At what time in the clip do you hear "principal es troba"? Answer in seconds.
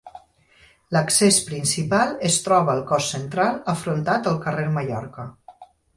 1.49-2.73